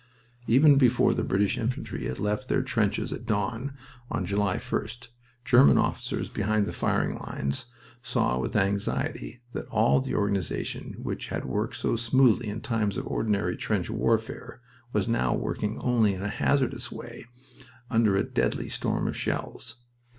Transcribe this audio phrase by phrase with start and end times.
[0.47, 3.73] Even before the British infantry had left their trenches at dawn
[4.09, 5.09] on July 1st,
[5.45, 7.67] German officers behind the firing lines
[8.01, 13.05] saw with anxiety that all the organization which had worked so smoothly in times of
[13.05, 14.59] ordinary trench warfare
[14.91, 17.27] was now working only in a hazardous way
[17.91, 19.75] under a deadly storm of shells.